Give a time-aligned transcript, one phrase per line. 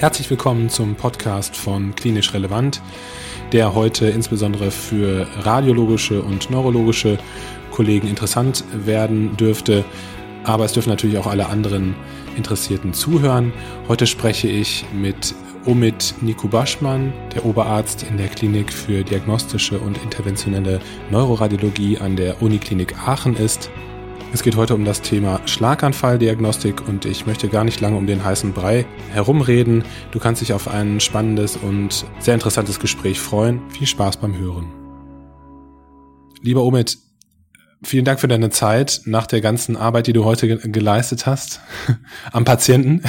[0.00, 2.80] Herzlich willkommen zum Podcast von Klinisch Relevant,
[3.52, 7.18] der heute insbesondere für radiologische und neurologische
[7.70, 9.84] Kollegen interessant werden dürfte.
[10.42, 11.94] Aber es dürfen natürlich auch alle anderen
[12.34, 13.52] Interessierten zuhören.
[13.88, 15.34] Heute spreche ich mit
[15.66, 20.80] Omid Nikubaschmann, der Oberarzt in der Klinik für diagnostische und interventionelle
[21.10, 23.68] Neuroradiologie an der Uniklinik Aachen ist.
[24.32, 28.24] Es geht heute um das Thema Schlaganfalldiagnostik und ich möchte gar nicht lange um den
[28.24, 29.82] heißen Brei herumreden.
[30.12, 33.60] Du kannst dich auf ein spannendes und sehr interessantes Gespräch freuen.
[33.70, 34.72] Viel Spaß beim Hören.
[36.42, 36.98] Lieber Omid,
[37.82, 41.60] vielen Dank für deine Zeit nach der ganzen Arbeit, die du heute ge geleistet hast
[42.30, 43.02] am Patienten.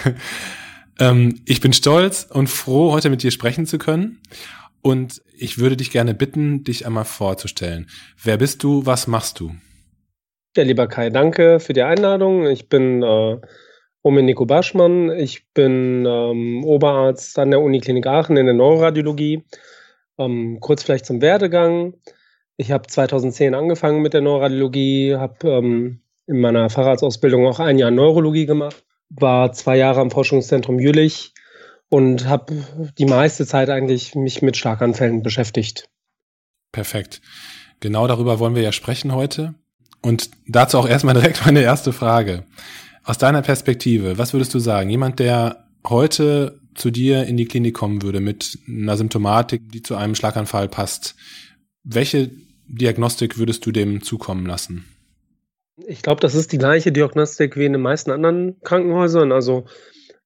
[0.98, 4.18] ähm, ich bin stolz und froh, heute mit dir sprechen zu können.
[4.80, 7.86] Und ich würde dich gerne bitten, dich einmal vorzustellen.
[8.24, 8.86] Wer bist du?
[8.86, 9.54] Was machst du?
[10.56, 12.46] Ja, lieber Kai, danke für die Einladung.
[12.46, 13.38] Ich bin äh,
[14.02, 15.10] Domenico Baschmann.
[15.10, 19.44] Ich bin ähm, Oberarzt an der Uniklinik Aachen in der Neuroradiologie.
[20.18, 21.94] Ähm, kurz vielleicht zum Werdegang.
[22.56, 27.90] Ich habe 2010 angefangen mit der Neuroradiologie, habe ähm, in meiner Facharztausbildung auch ein Jahr
[27.90, 31.32] Neurologie gemacht, war zwei Jahre am Forschungszentrum Jülich
[31.88, 32.64] und habe
[32.98, 35.88] die meiste Zeit eigentlich mich mit Schlaganfällen beschäftigt.
[36.72, 37.20] Perfekt.
[37.80, 39.54] Genau darüber wollen wir ja sprechen heute.
[40.02, 42.44] Und dazu auch erstmal direkt meine erste Frage.
[43.04, 44.90] Aus deiner Perspektive, was würdest du sagen?
[44.90, 49.96] Jemand, der heute zu dir in die Klinik kommen würde mit einer Symptomatik, die zu
[49.96, 51.16] einem Schlaganfall passt,
[51.82, 52.30] welche
[52.66, 54.84] Diagnostik würdest du dem zukommen lassen?
[55.86, 59.32] Ich glaube, das ist die gleiche Diagnostik wie in den meisten anderen Krankenhäusern.
[59.32, 59.64] Also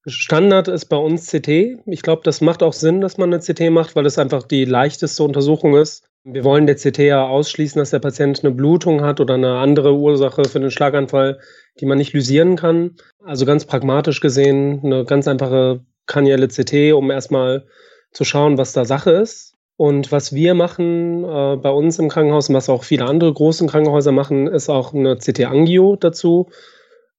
[0.07, 1.49] Standard ist bei uns CT.
[1.87, 4.65] Ich glaube, das macht auch Sinn, dass man eine CT macht, weil es einfach die
[4.65, 6.05] leichteste Untersuchung ist.
[6.27, 9.95] Wir wollen der CT ja ausschließen, dass der Patient eine Blutung hat oder eine andere
[9.95, 11.39] Ursache für den Schlaganfall,
[11.81, 12.97] die man nicht lysieren kann.
[13.23, 17.67] Also ganz pragmatisch gesehen eine ganz einfache kranielle CT, um erstmal
[18.11, 19.55] zu schauen, was da Sache ist.
[19.77, 23.69] Und was wir machen äh, bei uns im Krankenhaus und was auch viele andere großen
[23.69, 26.49] Krankenhäuser machen, ist auch eine CT-Angio dazu,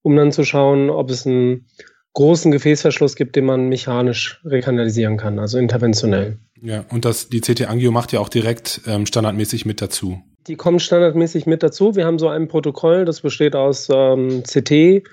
[0.02, 1.68] um dann zu schauen, ob es einen
[2.14, 6.40] großen Gefäßverschluss gibt, den man mechanisch rekanalisieren kann, also interventionell.
[6.62, 10.22] Ja, und das, die CT-Angio macht ja auch direkt ähm, standardmäßig mit dazu.
[10.48, 11.96] Die kommt standardmäßig mit dazu.
[11.96, 15.04] Wir haben so ein Protokoll, das besteht aus ähm, CT,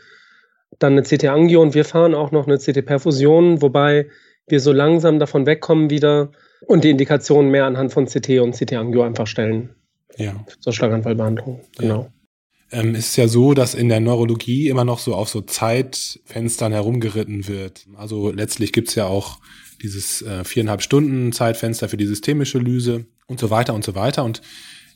[0.78, 4.08] dann eine CT-Angio und wir fahren auch noch eine CT-Perfusion, wobei
[4.46, 6.30] wir so langsam davon wegkommen wieder
[6.66, 9.70] und die Indikationen mehr anhand von CT und CT-Angio einfach stellen.
[10.16, 10.44] Ja.
[10.60, 12.10] Zur Schlaganfallbehandlung, genau.
[12.70, 12.80] Ja.
[12.80, 17.46] Ähm, ist ja so, dass in der Neurologie immer noch so auf so Zeitfenstern herumgeritten
[17.46, 17.86] wird.
[17.96, 19.38] Also letztlich gibt's ja auch
[19.82, 24.24] dieses äh, viereinhalb Stunden Zeitfenster für die systemische Lyse und so weiter und so weiter.
[24.24, 24.42] Und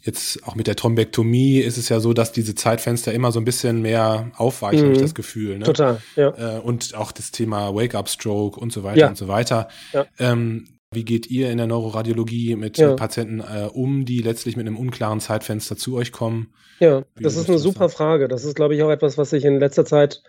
[0.03, 3.45] jetzt auch mit der Thrombektomie ist es ja so, dass diese Zeitfenster immer so ein
[3.45, 4.85] bisschen mehr aufweichen, mhm.
[4.85, 5.59] habe ich das Gefühl.
[5.59, 5.65] Ne?
[5.65, 6.57] Total, ja.
[6.57, 9.09] Äh, und auch das Thema Wake-up-Stroke und so weiter ja.
[9.09, 9.69] und so weiter.
[9.93, 10.07] Ja.
[10.19, 12.95] Ähm, wie geht ihr in der Neuroradiologie mit ja.
[12.95, 16.55] Patienten äh, um, die letztlich mit einem unklaren Zeitfenster zu euch kommen?
[16.79, 17.93] Ja, wie das ist eine super sagen?
[17.93, 18.29] Frage.
[18.29, 20.23] Das ist, glaube ich, auch etwas, was sich in letzter Zeit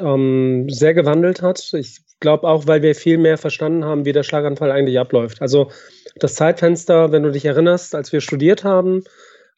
[0.00, 1.72] ähm, sehr gewandelt hat.
[1.74, 5.40] Ich glaube auch, weil wir viel mehr verstanden haben, wie der Schlaganfall eigentlich abläuft.
[5.40, 5.70] Also
[6.16, 9.04] das Zeitfenster, wenn du dich erinnerst, als wir studiert haben,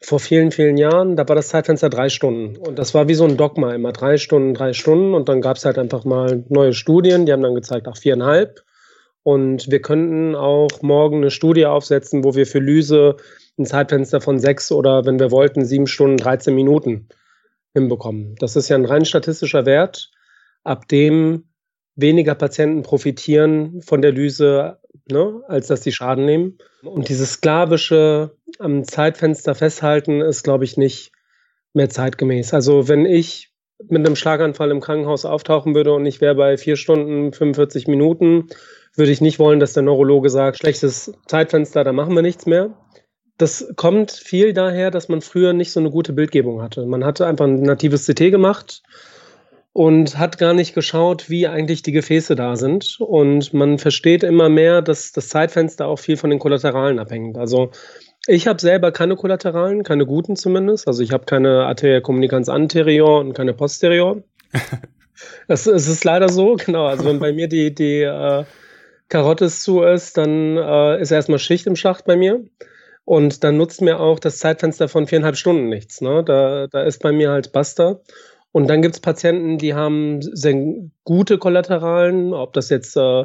[0.02, 2.56] vor vielen, vielen Jahren, da war das Zeitfenster drei Stunden.
[2.56, 5.14] Und das war wie so ein Dogma, immer drei Stunden, drei Stunden.
[5.14, 8.62] Und dann gab es halt einfach mal neue Studien, die haben dann gezeigt, ach, viereinhalb.
[9.22, 13.16] Und wir könnten auch morgen eine Studie aufsetzen, wo wir für Lyse
[13.58, 17.08] ein Zeitfenster von sechs oder, wenn wir wollten, sieben Stunden, 13 Minuten
[17.74, 18.36] hinbekommen.
[18.38, 20.10] Das ist ja ein rein statistischer Wert,
[20.64, 21.44] ab dem
[21.96, 24.78] weniger Patienten profitieren von der Lyse,
[25.10, 26.58] ne, als dass sie Schaden nehmen.
[26.82, 31.12] Und dieses sklavische am Zeitfenster festhalten ist, glaube ich, nicht
[31.72, 32.54] mehr zeitgemäß.
[32.54, 33.52] Also wenn ich
[33.88, 38.48] mit einem Schlaganfall im Krankenhaus auftauchen würde und ich wäre bei vier Stunden 45 Minuten,
[38.94, 42.76] würde ich nicht wollen, dass der Neurologe sagt, schlechtes Zeitfenster, da machen wir nichts mehr.
[43.38, 46.84] Das kommt viel daher, dass man früher nicht so eine gute Bildgebung hatte.
[46.84, 48.82] Man hatte einfach ein natives CT gemacht
[49.72, 52.96] und hat gar nicht geschaut, wie eigentlich die Gefäße da sind.
[53.00, 57.38] Und man versteht immer mehr, dass das Zeitfenster auch viel von den Kollateralen abhängt.
[57.38, 57.70] Also
[58.26, 60.88] ich habe selber keine Kollateralen, keine guten zumindest.
[60.88, 64.22] Also ich habe keine Arteria communicans anterior und keine posterior.
[65.48, 66.86] das, es ist leider so, genau.
[66.86, 68.44] Also wenn bei mir die, die äh,
[69.08, 72.44] Karotte zu ist, dann äh, ist erstmal Schicht im Schacht bei mir.
[73.04, 76.00] Und dann nutzt mir auch das Zeitfenster von viereinhalb Stunden nichts.
[76.00, 76.22] Ne?
[76.24, 78.00] Da, da ist bei mir halt Basta.
[78.52, 80.54] Und dann gibt es Patienten, die haben sehr
[81.04, 83.24] gute Kollateralen, ob das jetzt äh,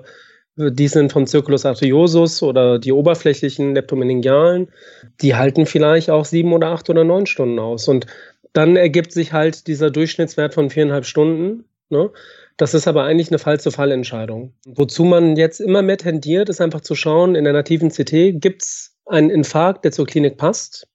[0.58, 4.70] die sind vom Circulus arteriosus oder die oberflächlichen Leptomeningialen,
[5.22, 7.88] die halten vielleicht auch sieben oder acht oder neun Stunden aus.
[7.88, 8.08] Und
[8.54, 11.66] dann ergibt sich halt dieser Durchschnittswert von viereinhalb Stunden.
[11.90, 12.10] Ne?
[12.56, 14.54] Das ist aber eigentlich eine Fall-zu-Fall-Entscheidung.
[14.66, 18.62] Wozu man jetzt immer mehr tendiert, ist einfach zu schauen, in der nativen CT gibt
[18.62, 20.88] es einen Infarkt, der zur Klinik passt.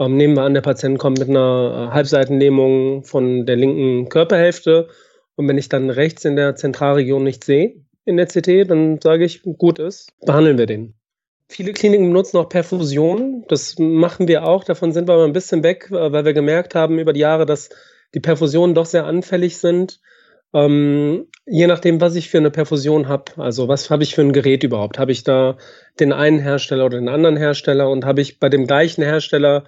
[0.00, 4.88] Ähm, nehmen wir an, der Patient kommt mit einer äh, Halbseitenlähmung von der linken Körperhälfte
[5.36, 9.24] und wenn ich dann rechts in der Zentralregion nicht sehe in der CT, dann sage
[9.24, 10.94] ich, gut ist, behandeln wir den.
[11.48, 13.44] Viele Kliniken benutzen auch Perfusion.
[13.48, 14.64] Das machen wir auch.
[14.64, 17.46] Davon sind wir aber ein bisschen weg, äh, weil wir gemerkt haben über die Jahre,
[17.46, 17.70] dass
[18.14, 20.00] die Perfusionen doch sehr anfällig sind.
[20.54, 23.32] Ähm, je nachdem, was ich für eine Perfusion habe.
[23.36, 24.98] Also was habe ich für ein Gerät überhaupt?
[24.98, 25.58] Habe ich da
[26.00, 29.64] den einen Hersteller oder den anderen Hersteller und habe ich bei dem gleichen Hersteller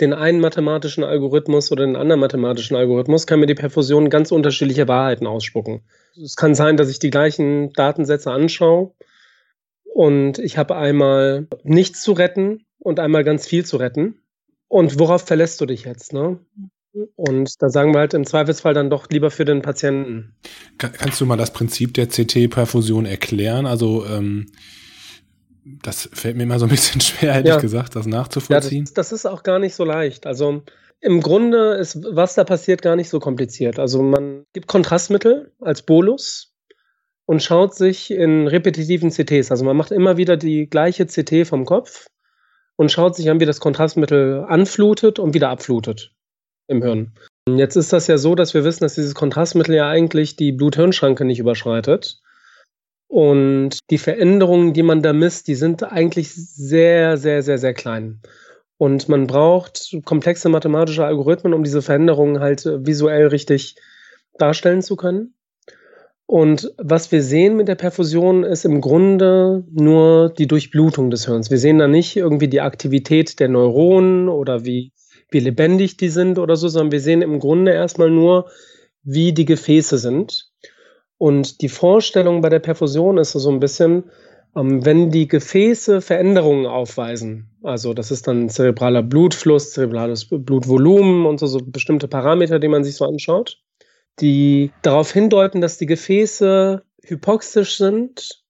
[0.00, 4.88] den einen mathematischen Algorithmus oder den anderen mathematischen Algorithmus, kann mir die Perfusion ganz unterschiedliche
[4.88, 5.82] Wahrheiten ausspucken.
[6.20, 8.92] Es kann sein, dass ich die gleichen Datensätze anschaue
[9.84, 14.20] und ich habe einmal nichts zu retten und einmal ganz viel zu retten.
[14.66, 16.12] Und worauf verlässt du dich jetzt?
[16.12, 16.40] Ne?
[17.16, 20.34] Und da sagen wir halt im Zweifelsfall dann doch lieber für den Patienten.
[20.78, 23.66] kannst du mal das Prinzip der CT-Perfusion erklären?
[23.66, 24.46] Also ähm,
[25.64, 27.56] das fällt mir immer so ein bisschen schwer, hätte ja.
[27.56, 28.84] ich gesagt, das nachzuvollziehen.
[28.84, 30.26] Ja, das, das, ist auch gar nicht so leicht.
[30.26, 30.62] Also
[31.00, 33.78] im Grunde ist, was da passiert, gar nicht so kompliziert.
[33.78, 36.54] Also man gibt Kontrastmittel als Bolus
[37.26, 41.64] und schaut sich in repetitiven CTs, also man macht immer wieder die gleiche CT vom
[41.64, 42.06] Kopf
[42.76, 46.13] und schaut sich an, wie das Kontrastmittel anflutet und wieder abflutet
[46.66, 47.12] im Hirn.
[47.48, 51.24] Jetzt ist das ja so, dass wir wissen, dass dieses Kontrastmittel ja eigentlich die Blut-Hirn-Schranke
[51.24, 52.20] nicht überschreitet.
[53.06, 58.20] Und die Veränderungen, die man da misst, die sind eigentlich sehr, sehr, sehr, sehr klein.
[58.78, 63.76] Und man braucht komplexe mathematische Algorithmen, um diese Veränderungen halt visuell richtig
[64.38, 65.34] darstellen zu können.
[66.26, 71.50] Und was wir sehen mit der Perfusion ist im Grunde nur die Durchblutung des Hirns.
[71.50, 74.90] Wir sehen da nicht irgendwie die Aktivität der Neuronen oder wie,
[75.34, 78.50] wie lebendig die sind oder so, sondern wir sehen im Grunde erstmal nur,
[79.02, 80.50] wie die Gefäße sind.
[81.18, 84.04] Und die Vorstellung bei der Perfusion ist so ein bisschen,
[84.56, 91.38] ähm, wenn die Gefäße Veränderungen aufweisen, also das ist dann zerebraler Blutfluss, zerebrales Blutvolumen und
[91.38, 93.60] so, so bestimmte Parameter, die man sich so anschaut,
[94.20, 98.44] die darauf hindeuten, dass die Gefäße hypoxisch sind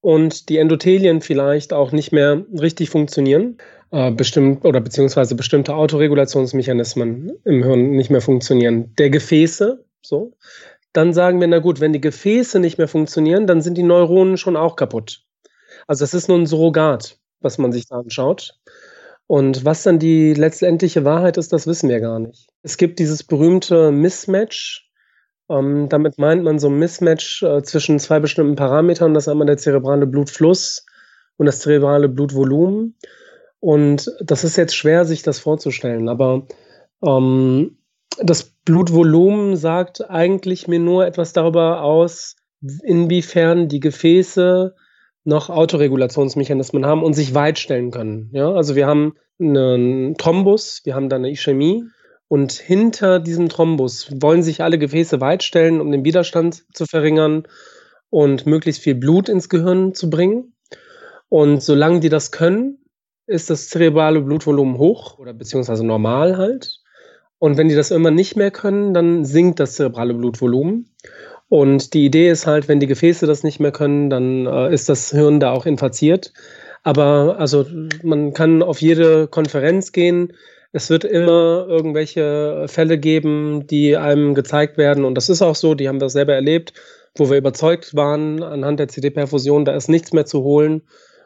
[0.00, 3.58] und die Endothelien vielleicht auch nicht mehr richtig funktionieren,
[3.92, 8.94] äh, bestimmt oder beziehungsweise bestimmte Autoregulationsmechanismen im Hirn nicht mehr funktionieren.
[8.98, 10.32] Der Gefäße, so,
[10.92, 14.36] dann sagen wir, na gut, wenn die Gefäße nicht mehr funktionieren, dann sind die Neuronen
[14.36, 15.24] schon auch kaputt.
[15.86, 18.58] Also es ist nur ein Surrogat, was man sich da anschaut.
[19.26, 22.48] Und was dann die letztendliche Wahrheit ist, das wissen wir gar nicht.
[22.62, 24.90] Es gibt dieses berühmte Mismatch
[25.52, 29.12] ähm, damit meint man so ein Mismatch äh, zwischen zwei bestimmten Parametern.
[29.12, 30.86] Das ist einmal der zerebrale Blutfluss
[31.36, 32.96] und das zerebrale Blutvolumen.
[33.62, 36.48] Und das ist jetzt schwer, sich das vorzustellen, aber
[37.06, 37.78] ähm,
[38.20, 42.34] das Blutvolumen sagt eigentlich mir nur etwas darüber aus,
[42.82, 44.74] inwiefern die Gefäße
[45.22, 48.30] noch Autoregulationsmechanismen haben und sich weitstellen können.
[48.32, 51.84] Ja, also wir haben einen Thrombus, wir haben dann eine Ischämie
[52.26, 57.44] und hinter diesem Thrombus wollen sich alle Gefäße weitstellen, um den Widerstand zu verringern
[58.10, 60.56] und möglichst viel Blut ins Gehirn zu bringen.
[61.28, 62.81] Und solange die das können,
[63.26, 66.80] ist das zerebrale Blutvolumen hoch oder beziehungsweise normal halt.
[67.38, 70.88] Und wenn die das immer nicht mehr können, dann sinkt das zerebrale Blutvolumen.
[71.48, 74.88] Und die Idee ist halt, wenn die Gefäße das nicht mehr können, dann äh, ist
[74.88, 76.32] das Hirn da auch infiziert.
[76.82, 77.66] Aber also
[78.02, 80.32] man kann auf jede Konferenz gehen,
[80.72, 85.04] es wird immer irgendwelche Fälle geben, die einem gezeigt werden.
[85.04, 86.72] Und das ist auch so, die haben wir selber erlebt,
[87.14, 90.82] wo wir überzeugt waren anhand der CD-Perfusion, da ist nichts mehr zu holen.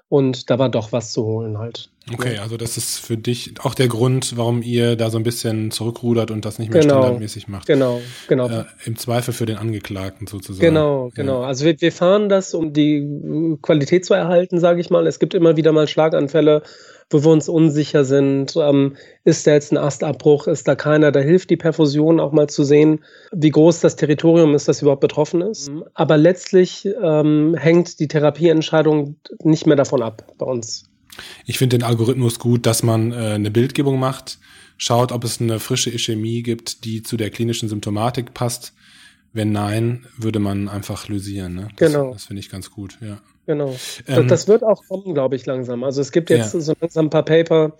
[0.09, 1.91] Und da war doch was zu holen halt.
[2.13, 5.73] Okay, also das ist für dich auch der Grund, warum ihr da so ein bisschen
[5.73, 7.67] zurückrudert und das nicht mehr genau, standardmäßig macht.
[7.67, 8.49] Genau, genau.
[8.49, 10.65] Äh, Im Zweifel für den Angeklagten sozusagen.
[10.65, 11.43] Genau, genau.
[11.43, 11.49] Ja.
[11.49, 15.05] Also wir, wir fahren das, um die Qualität zu erhalten, sage ich mal.
[15.09, 16.63] Es gibt immer wieder mal Schlaganfälle,
[17.11, 18.55] wo wir uns unsicher sind.
[18.57, 20.47] Ähm, ist da jetzt ein Astabbruch?
[20.47, 21.11] Ist da keiner?
[21.11, 25.01] Da hilft die Perfusion auch mal zu sehen, wie groß das Territorium ist, das überhaupt
[25.01, 25.73] betroffen ist.
[25.95, 30.85] Aber letztlich ähm, hängt die Therapieentscheidung nicht mehr davon ab bei uns.
[31.45, 34.39] Ich finde den Algorithmus gut, dass man äh, eine Bildgebung macht,
[34.77, 38.75] schaut, ob es eine frische Ischämie gibt, die zu der klinischen Symptomatik passt.
[39.33, 41.55] Wenn nein, würde man einfach lysieren.
[41.55, 41.69] Ne?
[41.77, 42.13] Das, genau.
[42.13, 43.19] Das finde ich ganz gut, ja.
[43.47, 43.77] Genau.
[44.09, 45.85] Ähm, das wird auch kommen, glaube ich, langsam.
[45.85, 46.61] Also es gibt jetzt ja.
[46.61, 47.77] so langsam ein paar Paper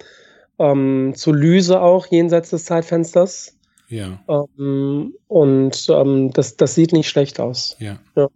[0.59, 3.57] ähm, zu Lyse auch jenseits des Zeitfensters.
[3.89, 4.23] Ja.
[4.29, 7.77] Ähm, und ähm, das, das sieht nicht schlecht aus.
[7.79, 7.99] Ja.
[8.15, 8.29] ja.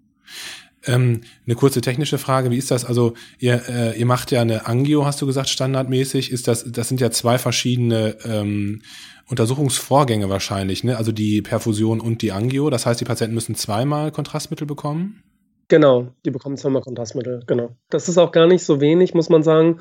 [0.86, 2.84] Ähm, eine kurze technische Frage, wie ist das?
[2.84, 6.32] Also ihr, äh, ihr macht ja eine Angio, hast du gesagt, standardmäßig.
[6.32, 8.82] Ist das, das sind ja zwei verschiedene ähm,
[9.28, 10.96] Untersuchungsvorgänge wahrscheinlich, ne?
[10.96, 12.70] Also die Perfusion und die Angio.
[12.70, 15.22] Das heißt, die Patienten müssen zweimal Kontrastmittel bekommen?
[15.68, 17.76] Genau, die bekommen zweimal Kontrastmittel, genau.
[17.90, 19.78] Das ist auch gar nicht so wenig, muss man sagen.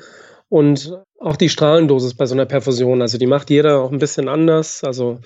[0.48, 4.28] Und auch die Strahlendosis bei so einer Perfusion, also die macht jeder auch ein bisschen
[4.28, 4.84] anders.
[4.84, 5.20] Also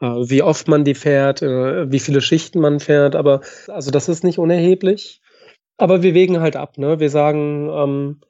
[0.00, 4.24] wie oft man die fährt, äh, wie viele Schichten man fährt, aber also das ist
[4.24, 5.20] nicht unerheblich.
[5.76, 6.98] Aber wir wägen halt ab, ne?
[6.98, 8.20] Wir sagen, ähm,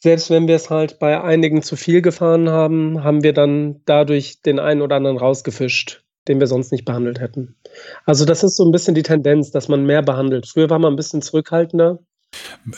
[0.00, 4.42] selbst wenn wir es halt bei einigen zu viel gefahren haben, haben wir dann dadurch
[4.42, 7.56] den einen oder anderen rausgefischt, den wir sonst nicht behandelt hätten.
[8.04, 10.46] Also das ist so ein bisschen die Tendenz, dass man mehr behandelt.
[10.46, 11.98] Früher war man ein bisschen zurückhaltender.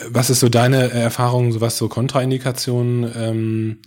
[0.08, 3.82] Was ist so deine Erfahrung, was so Kontraindikationen ähm,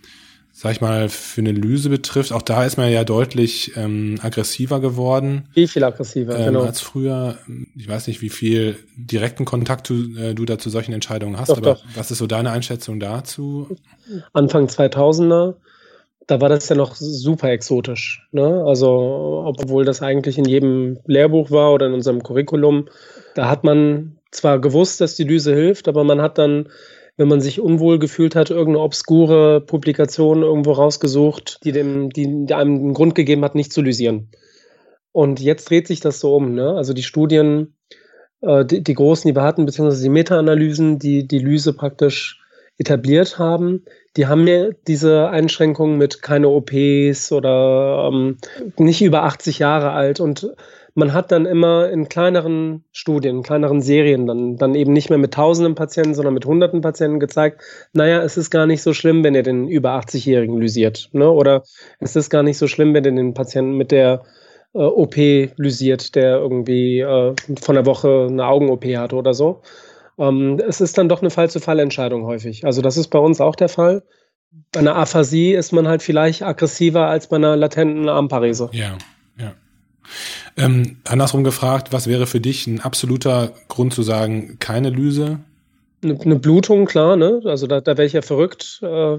[0.56, 4.80] sag ich mal, für eine Lyse betrifft, auch da ist man ja deutlich ähm, aggressiver
[4.80, 5.48] geworden.
[5.52, 6.62] Wie viel aggressiver, ähm, genau.
[6.62, 7.38] Als früher.
[7.76, 11.48] Ich weiß nicht, wie viel direkten Kontakt du, äh, du da zu solchen Entscheidungen hast,
[11.48, 11.84] doch, aber doch.
[11.96, 13.76] was ist so deine Einschätzung dazu?
[14.32, 15.54] Anfang 2000er,
[16.28, 18.28] da war das ja noch super exotisch.
[18.30, 18.62] Ne?
[18.64, 22.86] Also, obwohl das eigentlich in jedem Lehrbuch war oder in unserem Curriculum,
[23.34, 26.68] da hat man zwar gewusst, dass die Lyse hilft, aber man hat dann
[27.16, 32.76] wenn man sich unwohl gefühlt hat, irgendeine obskure Publikation irgendwo rausgesucht, die dem, die einem
[32.76, 34.30] einen Grund gegeben hat, nicht zu lysieren.
[35.12, 36.54] Und jetzt dreht sich das so um.
[36.54, 36.74] Ne?
[36.74, 37.76] Also die Studien,
[38.40, 42.40] äh, die, die großen, die wir hatten, beziehungsweise die Meta-Analysen, die die Lyse praktisch
[42.78, 43.84] etabliert haben,
[44.16, 48.38] die haben mir diese Einschränkungen mit keine OPs oder ähm,
[48.76, 50.48] nicht über 80 Jahre alt und
[50.94, 55.18] man hat dann immer in kleineren Studien, in kleineren Serien dann, dann eben nicht mehr
[55.18, 57.60] mit tausenden Patienten, sondern mit hunderten Patienten gezeigt,
[57.92, 61.08] naja, es ist gar nicht so schlimm, wenn ihr den über 80-Jährigen lysiert.
[61.12, 61.28] Ne?
[61.28, 61.64] Oder
[61.98, 64.22] es ist gar nicht so schlimm, wenn ihr den Patienten mit der
[64.72, 65.16] äh, OP
[65.56, 69.62] lysiert, der irgendwie äh, von der Woche eine Augen-OP hatte oder so.
[70.16, 72.64] Ähm, es ist dann doch eine Fall-zu-Fall-Entscheidung häufig.
[72.64, 74.04] Also das ist bei uns auch der Fall.
[74.70, 78.68] Bei einer Aphasie ist man halt vielleicht aggressiver als bei einer latenten Armparese.
[78.72, 78.96] Ja.
[80.56, 85.40] Ähm, andersrum gefragt, was wäre für dich ein absoluter Grund zu sagen, keine Lyse?
[86.02, 87.40] Eine, eine Blutung, klar, ne?
[87.44, 88.80] Also da, da wäre ich ja verrückt.
[88.82, 89.16] Äh,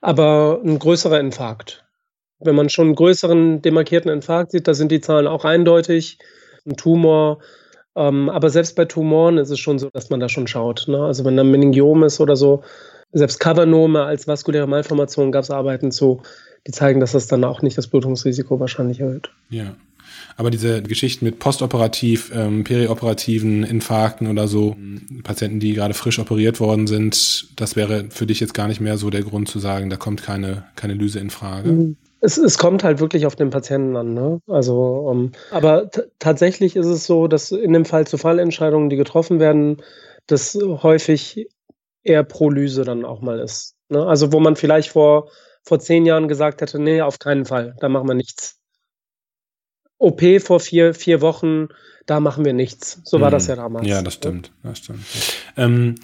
[0.00, 1.84] aber ein größerer Infarkt.
[2.40, 6.18] Wenn man schon einen größeren demarkierten Infarkt sieht, da sind die Zahlen auch eindeutig.
[6.66, 7.38] Ein Tumor.
[7.94, 10.86] Ähm, aber selbst bei Tumoren ist es schon so, dass man da schon schaut.
[10.88, 10.98] Ne?
[10.98, 12.62] Also wenn da ein Meningiom ist oder so,
[13.12, 16.22] selbst Cavernome als vaskuläre Malformation gab es Arbeiten zu,
[16.66, 19.30] die zeigen, dass das dann auch nicht das Blutungsrisiko wahrscheinlich erhöht.
[19.50, 19.74] Ja.
[20.36, 24.76] Aber diese Geschichten mit postoperativ, ähm, perioperativen Infarkten oder so,
[25.22, 28.96] Patienten, die gerade frisch operiert worden sind, das wäre für dich jetzt gar nicht mehr
[28.96, 31.72] so der Grund zu sagen, da kommt keine, keine Lyse in Frage.
[31.72, 31.96] Mhm.
[32.24, 34.14] Es, es kommt halt wirklich auf den Patienten an.
[34.14, 34.40] Ne?
[34.46, 35.90] Also, um, ähm, aber
[36.20, 39.82] tatsächlich ist es so, dass in dem Fall zu Fallentscheidungen, die getroffen werden,
[40.28, 41.48] das häufig
[42.04, 43.74] eher pro Lyse dann auch mal ist.
[43.88, 44.06] Ne?
[44.06, 45.30] Also wo man vielleicht vor,
[45.62, 48.61] vor zehn Jahren gesagt hätte, nee, auf keinen Fall, da machen wir nichts.
[50.02, 51.68] OP vor vier, vier Wochen,
[52.06, 53.00] da machen wir nichts.
[53.04, 53.48] So war das mhm.
[53.50, 53.86] ja damals.
[53.86, 54.50] Ja, das stimmt.
[54.62, 55.00] Das stimmt.
[55.56, 55.94] Ähm,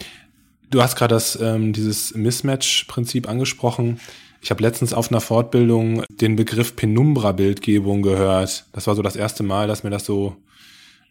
[0.71, 4.01] du hast gerade das, ähm, dieses Mismatch-Prinzip angesprochen.
[4.41, 8.67] Ich habe letztens auf einer Fortbildung den Begriff Penumbra-Bildgebung gehört.
[8.73, 10.37] Das war so das erste Mal, dass mir das so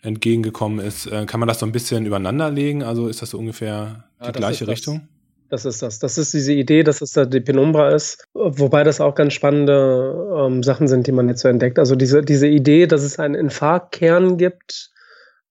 [0.01, 1.07] entgegengekommen ist.
[1.07, 2.83] Äh, kann man das so ein bisschen übereinanderlegen?
[2.83, 5.09] Also ist das so ungefähr die ja, gleiche Richtung?
[5.49, 5.99] Das ist das.
[5.99, 8.27] Das ist diese Idee, dass es da die Penumbra ist.
[8.33, 11.79] Wobei das auch ganz spannende ähm, Sachen sind, die man jetzt so entdeckt.
[11.79, 14.91] Also diese, diese Idee, dass es einen Infarktkern gibt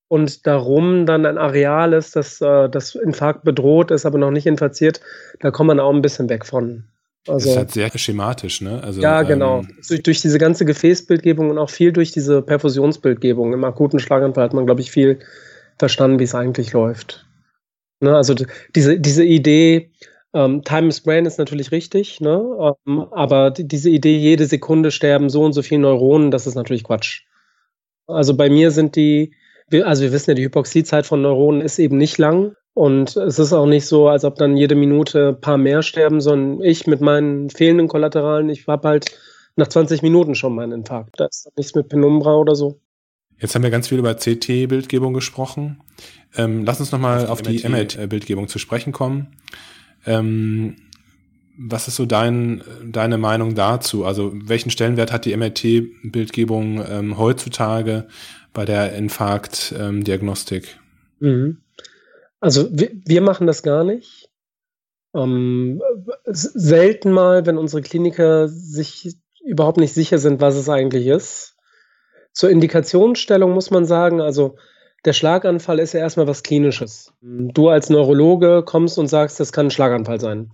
[0.08, 4.46] und darum dann ein Areal ist, das, äh, das Infarkt bedroht ist, aber noch nicht
[4.46, 5.00] infiziert,
[5.40, 6.84] da kommt man auch ein bisschen weg von.
[7.26, 8.82] Also, das ist halt sehr schematisch, ne?
[8.84, 9.60] Also, ja, genau.
[9.60, 13.52] Ähm, durch, durch, diese ganze Gefäßbildgebung und auch viel durch diese Perfusionsbildgebung.
[13.52, 15.18] Im akuten Schlaganfall hat man, glaube ich, viel
[15.78, 17.25] verstanden, wie es eigentlich läuft.
[18.00, 18.34] Ne, also
[18.74, 19.90] diese, diese Idee,
[20.34, 22.74] ähm, Time is Brain ist natürlich richtig, ne?
[22.86, 26.54] Ähm, aber die, diese Idee, jede Sekunde sterben so und so viele Neuronen, das ist
[26.56, 27.22] natürlich Quatsch.
[28.06, 29.34] Also bei mir sind die,
[29.84, 32.54] also wir wissen ja, die Hypoxiezeit von Neuronen ist eben nicht lang.
[32.74, 36.20] Und es ist auch nicht so, als ob dann jede Minute ein paar mehr sterben,
[36.20, 39.18] sondern ich mit meinen fehlenden Kollateralen, ich habe halt
[39.56, 41.18] nach 20 Minuten schon meinen Infarkt.
[41.18, 42.78] Da ist nichts mit Penumbra oder so.
[43.38, 45.80] Jetzt haben wir ganz viel über CT-Bildgebung gesprochen.
[46.36, 49.36] Ähm, lass uns nochmal auf die MRT-Bildgebung zu sprechen kommen.
[50.06, 50.76] Ähm,
[51.58, 54.04] was ist so dein, deine Meinung dazu?
[54.04, 58.08] Also welchen Stellenwert hat die MRT-Bildgebung ähm, heutzutage
[58.52, 60.78] bei der Infarktdiagnostik?
[61.20, 61.58] Mhm.
[62.40, 64.28] Also wir, wir, machen das gar nicht.
[65.14, 65.80] Ähm,
[66.24, 71.55] selten mal, wenn unsere Kliniker sich überhaupt nicht sicher sind, was es eigentlich ist.
[72.36, 74.56] Zur Indikationsstellung muss man sagen, also
[75.06, 77.14] der Schlaganfall ist ja erstmal was Klinisches.
[77.22, 80.50] Du als Neurologe kommst und sagst, das kann ein Schlaganfall sein.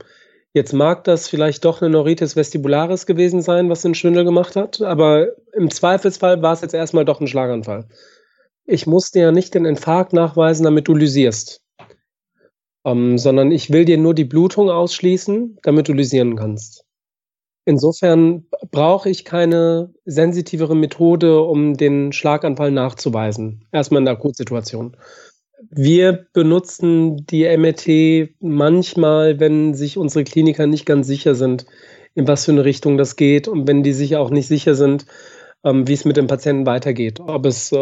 [0.53, 4.81] Jetzt mag das vielleicht doch eine Neuritis vestibularis gewesen sein, was den Schwindel gemacht hat,
[4.81, 7.89] aber im Zweifelsfall war es jetzt erstmal doch ein Schlaganfall.
[8.65, 11.63] Ich musste ja nicht den Infarkt nachweisen, damit du lysierst,
[12.85, 16.85] ähm, sondern ich will dir nur die Blutung ausschließen, damit du lysieren kannst.
[17.65, 23.65] Insofern brauche ich keine sensitivere Methode, um den Schlaganfall nachzuweisen.
[23.71, 24.97] Erstmal in der Akutsituation.
[25.71, 31.67] Wir benutzen die MRT manchmal, wenn sich unsere Kliniker nicht ganz sicher sind,
[32.15, 35.07] in was für eine Richtung das geht und wenn die sich auch nicht sicher sind,
[35.65, 37.21] ähm, wie es mit dem Patienten weitergeht.
[37.21, 37.77] Ob es äh,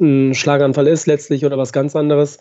[0.00, 2.38] ein Schlaganfall ist letztlich oder was ganz anderes.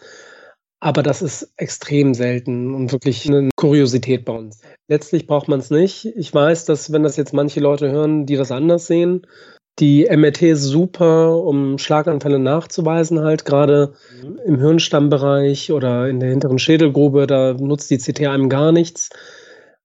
[0.79, 4.61] Aber das ist extrem selten und wirklich eine Kuriosität bei uns.
[4.87, 6.05] Letztlich braucht man es nicht.
[6.15, 9.25] Ich weiß, dass wenn das jetzt manche Leute hören, die das anders sehen,
[9.79, 13.93] die MRT ist super, um Schlaganfälle nachzuweisen, halt gerade
[14.45, 19.09] im Hirnstammbereich oder in der hinteren Schädelgrube, da nutzt die CT einem gar nichts.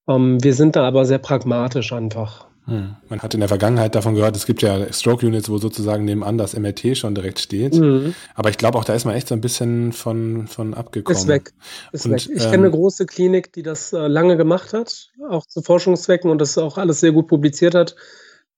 [0.07, 2.47] Ähm, wir sind da aber sehr pragmatisch einfach.
[2.65, 2.95] Hm.
[3.09, 6.57] Man hat in der Vergangenheit davon gehört, es gibt ja Stroke-Units, wo sozusagen nebenan das
[6.57, 7.75] MRT schon direkt steht.
[7.75, 8.15] Mhm.
[8.35, 11.17] Aber ich glaube auch, da ist man echt so ein bisschen von, von abgekommen.
[11.17, 11.53] Ist weg.
[11.91, 12.21] Ist und, weg.
[12.33, 16.31] Ich ähm, kenne eine große Klinik, die das äh, lange gemacht hat, auch zu Forschungszwecken
[16.31, 17.95] und das auch alles sehr gut publiziert hat,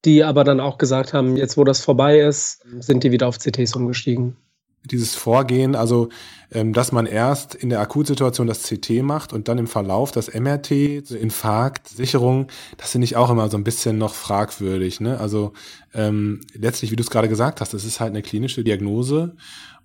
[0.06, 3.40] die aber dann auch gesagt haben, jetzt wo das vorbei ist, sind die wieder auf
[3.40, 4.38] CTs umgestiegen
[4.92, 6.10] dieses Vorgehen, also
[6.52, 10.34] ähm, dass man erst in der Akutsituation das CT macht und dann im Verlauf das
[10.34, 15.00] MRT, Infarkt, Sicherung, das finde ich auch immer so ein bisschen noch fragwürdig.
[15.00, 15.20] Ne?
[15.20, 15.54] Also
[15.94, 19.36] ähm, letztlich, wie du es gerade gesagt hast, das ist halt eine klinische Diagnose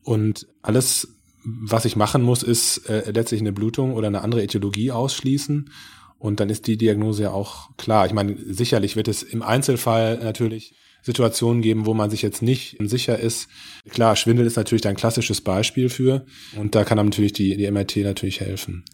[0.02, 4.92] und alles, was ich machen muss, ist äh, letztlich eine Blutung oder eine andere Äthiologie
[4.92, 5.70] ausschließen.
[6.18, 8.04] Und dann ist die Diagnose ja auch klar.
[8.04, 12.76] Ich meine, sicherlich wird es im Einzelfall natürlich Situationen geben, wo man sich jetzt nicht
[12.80, 13.48] sicher ist.
[13.90, 16.24] Klar, Schwindel ist natürlich ein klassisches Beispiel für
[16.56, 18.84] und da kann natürlich die, die MRT natürlich helfen.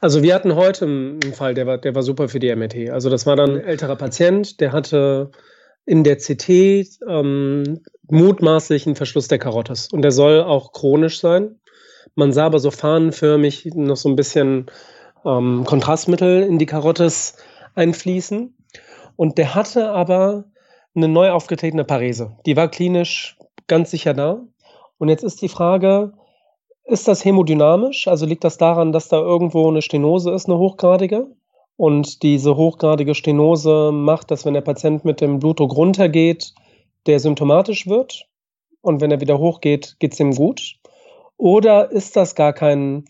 [0.00, 2.90] Also wir hatten heute einen Fall, der war, der war super für die MRT.
[2.90, 5.30] Also das war dann ein älterer Patient, der hatte
[5.86, 6.48] in der CT
[7.08, 11.60] ähm, mutmaßlich einen Verschluss der Karottes und der soll auch chronisch sein.
[12.14, 14.66] Man sah aber so fahnenförmig noch so ein bisschen
[15.24, 17.36] ähm, Kontrastmittel in die Karottes
[17.74, 18.54] einfließen.
[19.16, 20.44] Und der hatte aber
[20.96, 22.36] eine neu aufgetretene Parese.
[22.46, 24.40] Die war klinisch ganz sicher da.
[24.98, 26.12] Und jetzt ist die Frage,
[26.84, 28.08] ist das hämodynamisch?
[28.08, 31.26] Also liegt das daran, dass da irgendwo eine Stenose ist, eine hochgradige?
[31.76, 36.54] Und diese hochgradige Stenose macht, dass wenn der Patient mit dem Blutdruck runtergeht,
[37.06, 38.26] der symptomatisch wird.
[38.80, 40.76] Und wenn er wieder hochgeht, geht es ihm gut.
[41.36, 43.04] Oder ist das gar kein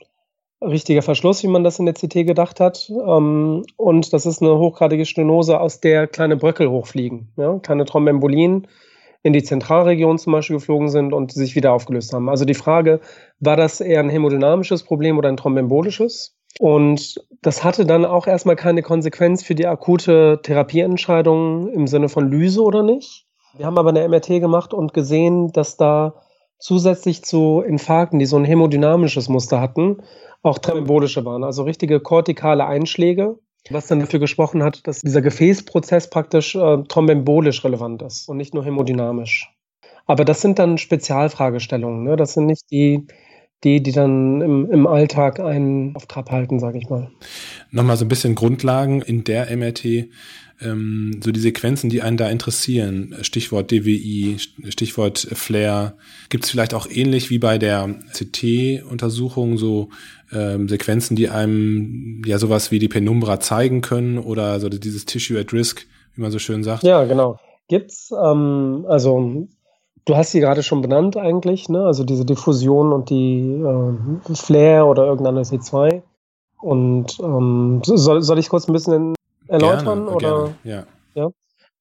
[0.63, 2.91] richtiger Verschluss, wie man das in der CT gedacht hat.
[2.91, 7.33] Ähm, und das ist eine hochgradige Stenose, aus der kleine Bröckel hochfliegen.
[7.37, 7.59] Ja?
[7.59, 8.67] Kleine Thrombembolien
[9.23, 12.29] in die Zentralregion zum Beispiel geflogen sind und sich wieder aufgelöst haben.
[12.29, 13.01] Also die Frage,
[13.41, 16.37] war das eher ein hämodynamisches Problem oder ein thrombembolisches?
[16.59, 22.31] Und das hatte dann auch erstmal keine Konsequenz für die akute Therapieentscheidung im Sinne von
[22.31, 23.27] Lyse oder nicht.
[23.57, 26.15] Wir haben aber eine MRT gemacht und gesehen, dass da
[26.59, 29.99] zusätzlich zu Infarkten, die so ein hämodynamisches Muster hatten,
[30.43, 33.39] auch thrombolische waren, also richtige kortikale Einschläge,
[33.71, 38.55] was dann dafür gesprochen hat, dass dieser Gefäßprozess praktisch äh, thrombembolisch relevant ist und nicht
[38.55, 39.53] nur hämodynamisch.
[40.07, 42.17] Aber das sind dann Spezialfragestellungen, ne?
[42.17, 43.07] das sind nicht die,
[43.65, 47.11] die, die dann im, im Alltag einen auf Trab halten, sage ich mal.
[47.77, 50.09] Nochmal so ein bisschen Grundlagen in der MRT
[50.63, 54.39] ähm, so die Sequenzen, die einen da interessieren, Stichwort DWI,
[54.71, 55.95] Stichwort Flair,
[56.31, 59.91] gibt es vielleicht auch ähnlich wie bei der CT-Untersuchung so
[60.33, 65.39] ähm, Sequenzen, die einem ja sowas wie die Penumbra zeigen können oder so dieses Tissue
[65.39, 66.83] at Risk, wie man so schön sagt?
[66.83, 67.39] Ja, genau.
[67.69, 69.49] Gibt's, ähm, also
[70.07, 71.85] du hast sie gerade schon benannt eigentlich, ne?
[71.85, 76.03] Also diese Diffusion und die äh, Flair oder irgendeine C2.
[76.61, 79.15] Und ähm, soll, soll ich kurz ein bisschen
[79.49, 80.07] erläutern?
[80.07, 80.29] Gerne, oder?
[80.29, 80.87] Gerne, ja.
[81.15, 81.31] ja.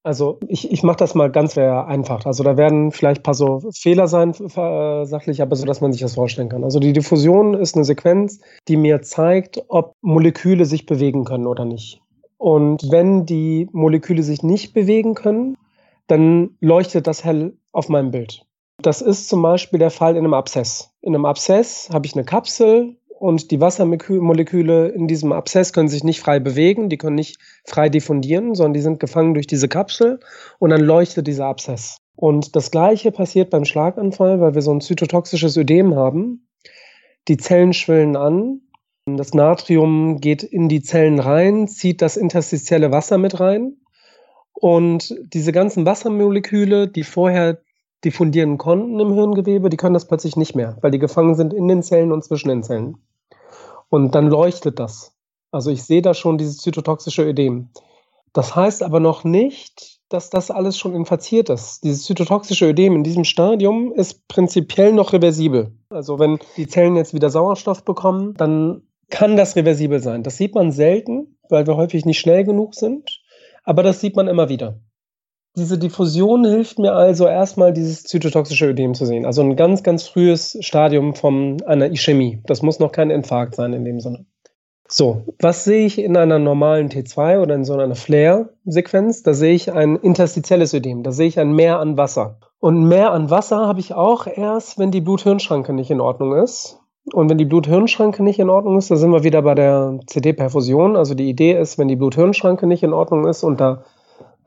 [0.03, 2.25] Also ich, ich mache das mal ganz sehr einfach.
[2.25, 5.91] Also da werden vielleicht ein paar so Fehler sein äh, sachlich, aber so, dass man
[5.91, 6.63] sich das vorstellen kann.
[6.63, 11.65] Also die Diffusion ist eine Sequenz, die mir zeigt, ob Moleküle sich bewegen können oder
[11.65, 12.01] nicht.
[12.37, 15.57] Und wenn die Moleküle sich nicht bewegen können,
[16.07, 18.45] dann leuchtet das hell auf meinem Bild.
[18.81, 20.91] Das ist zum Beispiel der Fall in einem Abszess.
[21.01, 26.03] In einem Abszess habe ich eine Kapsel, und die Wassermoleküle in diesem Abszess können sich
[26.03, 30.19] nicht frei bewegen, die können nicht frei diffundieren, sondern die sind gefangen durch diese Kapsel
[30.59, 32.01] und dann leuchtet dieser Abszess.
[32.15, 36.47] Und das gleiche passiert beim Schlaganfall, weil wir so ein zytotoxisches Ödem haben.
[37.27, 38.61] Die Zellen schwillen an,
[39.07, 43.77] das Natrium geht in die Zellen rein, zieht das interstitielle Wasser mit rein
[44.53, 47.57] und diese ganzen Wassermoleküle, die vorher
[48.03, 51.67] diffundieren konnten im Hirngewebe, die können das plötzlich nicht mehr, weil die gefangen sind in
[51.67, 52.97] den Zellen und zwischen den Zellen.
[53.95, 55.13] Und dann leuchtet das.
[55.51, 57.69] Also ich sehe da schon dieses zytotoxische Ödem.
[58.33, 61.81] Das heißt aber noch nicht, dass das alles schon infiziert ist.
[61.85, 65.71] Dieses zytotoxische Ödem in diesem Stadium ist prinzipiell noch reversibel.
[65.87, 70.23] Also wenn die Zellen jetzt wieder Sauerstoff bekommen, dann kann das reversibel sein.
[70.23, 73.21] Das sieht man selten, weil wir häufig nicht schnell genug sind,
[73.63, 74.77] aber das sieht man immer wieder.
[75.57, 79.25] Diese Diffusion hilft mir also erstmal, dieses zytotoxische Ödem zu sehen.
[79.25, 82.41] Also ein ganz, ganz frühes Stadium von einer Ischämie.
[82.45, 84.25] Das muss noch kein Infarkt sein in dem Sinne.
[84.87, 89.23] So, was sehe ich in einer normalen T2 oder in so einer Flare-Sequenz?
[89.23, 92.37] Da sehe ich ein interstitielles Ödem, da sehe ich ein Mehr an Wasser.
[92.59, 96.79] Und Mehr an Wasser habe ich auch erst, wenn die Blut-Hirn-Schranke nicht in Ordnung ist.
[97.13, 100.95] Und wenn die Blut-Hirn-Schranke nicht in Ordnung ist, da sind wir wieder bei der CD-Perfusion.
[100.95, 103.83] Also die Idee ist, wenn die Blut-Hirn-Schranke nicht in Ordnung ist und da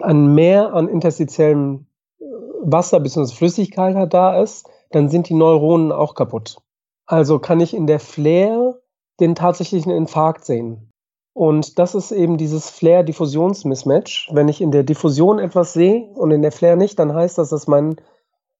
[0.00, 1.86] ein Mehr an interstitiellem
[2.20, 2.24] äh,
[2.62, 3.34] Wasser bzw.
[3.34, 6.58] Flüssigkeit da ist, dann sind die Neuronen auch kaputt.
[7.06, 8.80] Also kann ich in der Flare
[9.20, 10.92] den tatsächlichen Infarkt sehen.
[11.32, 14.30] Und das ist eben dieses Flare-Diffusions-Mismatch.
[14.32, 17.50] Wenn ich in der Diffusion etwas sehe und in der Flare nicht, dann heißt das,
[17.50, 17.96] dass mein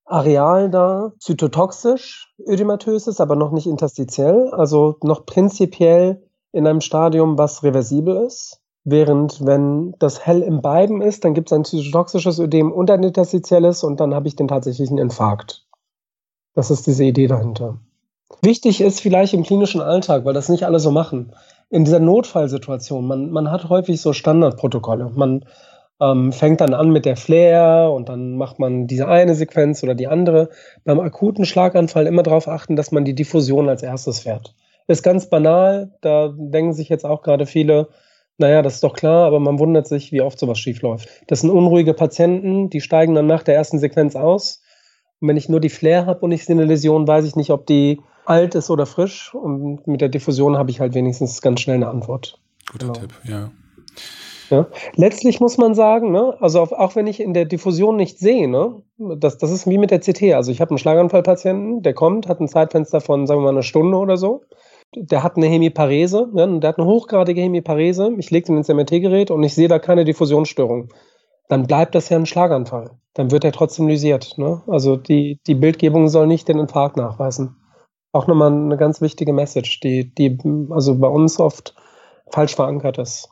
[0.04, 6.22] Areal da zytotoxisch ödematös ist, aber noch nicht interstitiell, also noch prinzipiell
[6.52, 8.60] in einem Stadium, was reversibel ist.
[8.90, 13.02] Während wenn das hell im Beiben ist, dann gibt es ein zytotoxisches Ödem und ein
[13.02, 15.66] interstitielles und dann habe ich den tatsächlichen Infarkt.
[16.54, 17.76] Das ist diese Idee dahinter.
[18.40, 21.34] Wichtig ist vielleicht im klinischen Alltag, weil das nicht alle so machen.
[21.68, 25.12] In dieser Notfallsituation, man, man hat häufig so Standardprotokolle.
[25.14, 25.44] Man
[26.00, 29.94] ähm, fängt dann an mit der Flair und dann macht man diese eine Sequenz oder
[29.94, 30.48] die andere.
[30.84, 34.54] Beim akuten Schlaganfall immer darauf achten, dass man die Diffusion als erstes fährt.
[34.86, 37.88] Ist ganz banal, da denken sich jetzt auch gerade viele,
[38.38, 41.08] naja, das ist doch klar, aber man wundert sich, wie oft sowas schief läuft.
[41.26, 44.62] Das sind unruhige Patienten, die steigen dann nach der ersten Sequenz aus.
[45.20, 47.50] Und wenn ich nur die Flair habe und ich sehe eine Läsion, weiß ich nicht,
[47.50, 49.34] ob die alt ist oder frisch.
[49.34, 52.38] Und mit der Diffusion habe ich halt wenigstens ganz schnell eine Antwort.
[52.70, 53.00] Guter genau.
[53.00, 53.50] Tipp, ja.
[54.50, 54.66] Ja.
[54.94, 58.48] Letztlich muss man sagen, ne, also auch, auch wenn ich in der Diffusion nicht sehe,
[58.48, 60.34] ne, das, das ist wie mit der CT.
[60.34, 63.62] Also ich habe einen Schlaganfallpatienten, der kommt, hat ein Zeitfenster von, sagen wir mal, einer
[63.62, 64.42] Stunde oder so.
[64.94, 68.14] Der hat eine Hemiparese, ne, der hat eine hochgradige Hemiparese.
[68.18, 70.92] Ich lege den ins MRT-Gerät und ich sehe da keine Diffusionsstörung.
[71.48, 72.98] Dann bleibt das ja ein Schlaganfall.
[73.14, 74.36] Dann wird er trotzdem lysiert.
[74.38, 74.62] Ne?
[74.66, 77.56] Also die, die Bildgebung soll nicht den Infarkt nachweisen
[78.12, 80.38] auch nochmal eine ganz wichtige Message, die, die
[80.70, 81.74] also bei uns oft
[82.30, 83.30] falsch verankert ist.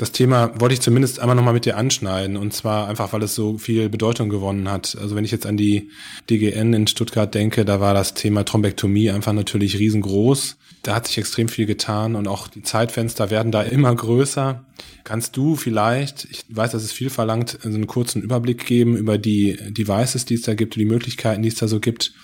[0.00, 3.34] Das Thema wollte ich zumindest einmal nochmal mit dir anschneiden und zwar einfach, weil es
[3.34, 4.96] so viel Bedeutung gewonnen hat.
[4.98, 5.90] Also wenn ich jetzt an die
[6.30, 10.56] DGN in Stuttgart denke, da war das Thema Thrombektomie einfach natürlich riesengroß.
[10.84, 14.64] Da hat sich extrem viel getan und auch die Zeitfenster werden da immer größer.
[15.04, 19.18] Kannst du vielleicht, ich weiß, dass es viel verlangt, so einen kurzen Überblick geben über
[19.18, 22.14] die Devices, die es da gibt, die Möglichkeiten, die es da so gibt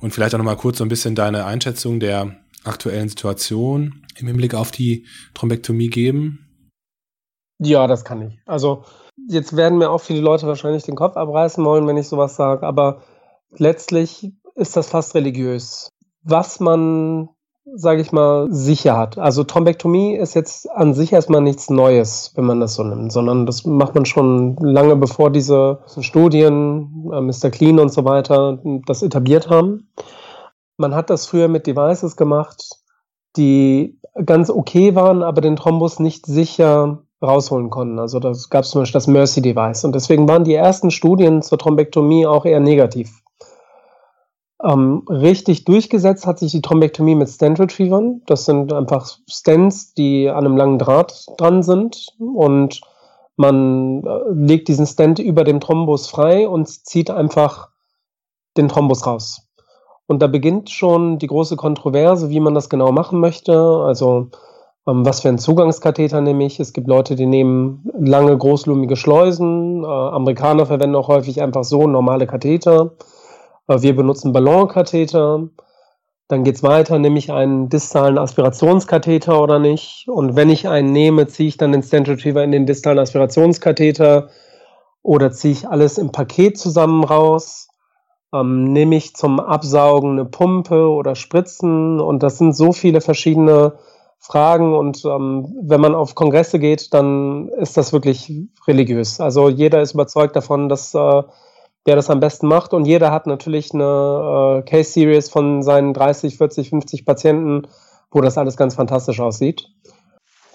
[0.00, 4.54] und vielleicht auch nochmal kurz so ein bisschen deine Einschätzung der aktuellen Situation im Hinblick
[4.54, 5.04] auf die
[5.34, 6.46] Thrombektomie geben.
[7.62, 8.40] Ja, das kann ich.
[8.46, 8.84] Also
[9.28, 12.66] jetzt werden mir auch viele Leute wahrscheinlich den Kopf abreißen wollen, wenn ich sowas sage,
[12.66, 13.02] aber
[13.56, 15.90] letztlich ist das fast religiös.
[16.22, 17.28] Was man
[17.74, 19.18] sage ich mal, sicher hat.
[19.18, 23.46] Also Thrombektomie ist jetzt an sich erstmal nichts Neues, wenn man das so nimmt, sondern
[23.46, 27.50] das macht man schon lange bevor diese Studien, äh, Mr.
[27.50, 29.88] Clean und so weiter, das etabliert haben.
[30.76, 32.70] Man hat das früher mit Devices gemacht,
[33.36, 37.98] die ganz okay waren, aber den Thrombus nicht sicher rausholen konnten.
[37.98, 39.84] Also das gab es zum Beispiel das Mercy Device.
[39.84, 43.20] Und deswegen waren die ersten Studien zur Thrombektomie auch eher negativ.
[44.62, 48.22] Ähm, richtig durchgesetzt hat sich die Thrombektomie mit Stent Retrievern.
[48.26, 52.80] Das sind einfach Stents, die an einem langen Draht dran sind und
[53.36, 57.70] man äh, legt diesen Stent über dem Thrombus frei und zieht einfach
[58.58, 59.48] den Thrombus raus.
[60.06, 63.56] Und da beginnt schon die große Kontroverse, wie man das genau machen möchte.
[63.56, 64.28] Also
[64.94, 66.60] was für einen Zugangskatheter nehme ich?
[66.60, 69.84] Es gibt Leute, die nehmen lange, großlumige Schleusen.
[69.84, 72.92] Äh, Amerikaner verwenden auch häufig einfach so normale Katheter.
[73.68, 75.48] Wir benutzen Ballonkatheter.
[76.30, 80.06] Dann geht es weiter, nehme ich einen distalen Aspirationskatheter oder nicht.
[80.08, 84.28] Und wenn ich einen nehme, ziehe ich dann den Stent Retriever in den distalen Aspirationskatheter
[85.02, 87.68] oder ziehe ich alles im Paket zusammen raus.
[88.32, 93.72] Ähm, nehme ich zum Absaugen eine Pumpe oder Spritzen und das sind so viele verschiedene
[94.20, 98.30] Fragen und ähm, wenn man auf Kongresse geht, dann ist das wirklich
[98.68, 99.18] religiös.
[99.18, 101.22] Also jeder ist überzeugt davon, dass äh,
[101.86, 102.74] der das am besten macht.
[102.74, 107.62] Und jeder hat natürlich eine äh, Case Series von seinen 30, 40, 50 Patienten,
[108.10, 109.68] wo das alles ganz fantastisch aussieht.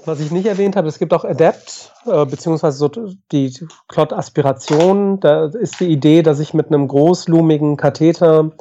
[0.05, 2.89] Was ich nicht erwähnt habe, es gibt auch Adapt, äh, beziehungsweise so
[3.31, 3.51] die
[3.87, 5.19] Klott-Aspiration.
[5.19, 8.51] Da ist die Idee, dass ich mit einem großlumigen Katheter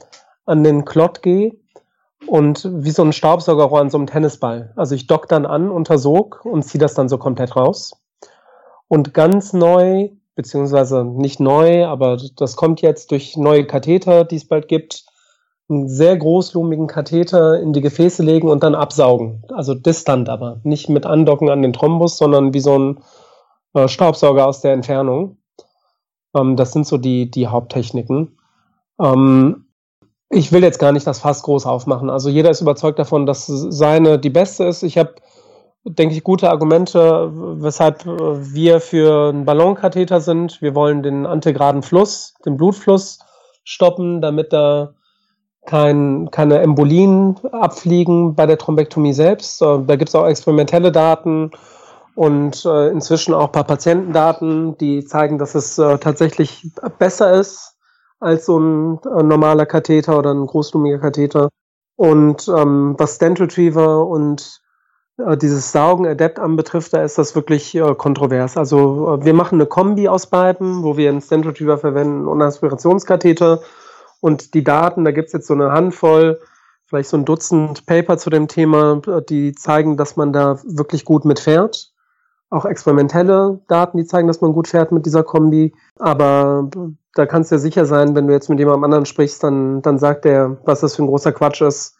[0.47, 1.53] an den Klott gehe
[2.27, 4.73] und wie so ein Staubsaugerrohr an so einem Tennisball.
[4.77, 7.93] Also ich dock dann an unter Sog und ziehe das dann so komplett raus.
[8.89, 14.47] Und ganz neu, beziehungsweise nicht neu, aber das kommt jetzt durch neue Katheter, die es
[14.47, 15.05] bald gibt,
[15.69, 19.45] einen sehr großlumigen Katheter in die Gefäße legen und dann absaugen.
[19.49, 20.61] Also distant aber.
[20.63, 23.03] Nicht mit Andocken an den Thrombus, sondern wie so ein
[23.73, 25.39] äh, Staubsauger aus der Entfernung.
[26.35, 28.39] Ähm, das sind so die, die Haupttechniken.
[29.01, 29.64] Ähm,
[30.35, 32.11] ich will jetzt gar nicht das Fass groß aufmachen.
[32.11, 34.83] Also jeder ist überzeugt davon, dass seine die beste ist.
[34.83, 35.15] Ich habe,
[35.85, 37.31] denke ich, gute Argumente,
[37.63, 40.61] weshalb wir für einen Ballonkatheter sind.
[40.61, 43.21] Wir wollen den antegraden Fluss, den Blutfluss
[43.65, 44.95] stoppen, damit da
[45.67, 49.63] kein, keine Embolien abfliegen bei der Thrombektomie selbst.
[49.63, 51.53] Da gibt es auch experimentelle Daten
[52.15, 57.74] und äh, inzwischen auch ein paar Patientendaten, die zeigen, dass es äh, tatsächlich besser ist
[58.25, 61.51] als so ein äh, normaler Katheter oder ein großlumiger Katheter.
[61.97, 64.61] Und ähm, was Stent Retriever und
[65.19, 68.57] äh, dieses Saugen Adept anbetrifft, da ist das wirklich äh, kontrovers.
[68.57, 72.41] Also äh, wir machen eine Kombi aus beiden, wo wir einen Stent Retriever verwenden und
[72.41, 73.61] einen Aspirationskatheter.
[74.21, 76.41] Und die Daten, da gibt's jetzt so eine Handvoll,
[76.87, 81.05] vielleicht so ein Dutzend Paper zu dem Thema, äh, die zeigen, dass man da wirklich
[81.05, 81.94] gut mitfährt
[82.51, 85.73] auch experimentelle Daten, die zeigen, dass man gut fährt mit dieser Kombi.
[85.99, 86.71] Aber
[87.15, 89.99] da kannst du ja sicher sein, wenn du jetzt mit jemandem anderen sprichst, dann, dann
[89.99, 91.97] sagt der, was das für ein großer Quatsch ist.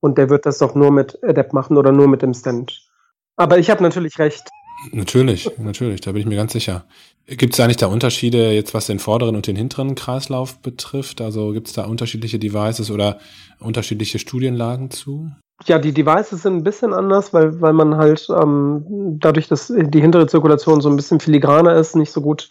[0.00, 2.88] Und der wird das doch nur mit Adept machen oder nur mit dem Stand.
[3.36, 4.48] Aber ich habe natürlich recht.
[4.90, 6.84] Natürlich, natürlich, da bin ich mir ganz sicher.
[7.26, 11.20] Gibt es eigentlich da Unterschiede jetzt, was den vorderen und den hinteren Kreislauf betrifft?
[11.20, 13.20] Also gibt es da unterschiedliche Devices oder
[13.60, 15.30] unterschiedliche Studienlagen zu?
[15.64, 20.00] Ja, die Devices sind ein bisschen anders, weil, weil man halt ähm, dadurch, dass die
[20.00, 22.48] hintere Zirkulation so ein bisschen filigraner ist, nicht so gut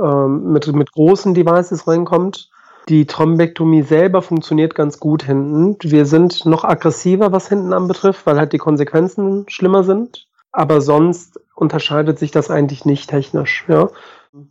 [0.00, 2.50] ähm, mit, mit großen Devices reinkommt.
[2.88, 5.76] Die Thrombektomie selber funktioniert ganz gut hinten.
[5.82, 10.26] Wir sind noch aggressiver, was hinten anbetrifft, weil halt die Konsequenzen schlimmer sind.
[10.50, 13.64] Aber sonst unterscheidet sich das eigentlich nicht technisch.
[13.68, 13.88] Ja?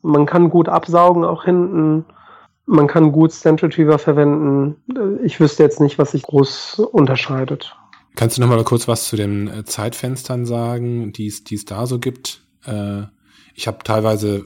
[0.01, 2.05] Man kann gut absaugen auch hinten.
[2.71, 4.77] Man kann gut Stent Retriever verwenden.
[5.25, 7.75] Ich wüsste jetzt nicht, was sich groß unterscheidet.
[8.15, 11.99] Kannst du noch mal kurz was zu den äh, Zeitfenstern sagen, die es da so
[11.99, 12.43] gibt?
[12.65, 13.01] Äh,
[13.55, 14.45] ich habe teilweise